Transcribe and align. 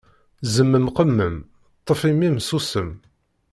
Zemmem 0.53 0.87
qemmem, 0.95 1.35
ṭṭef 1.81 2.01
immi-m 2.11 2.37
sussem. 2.47 2.89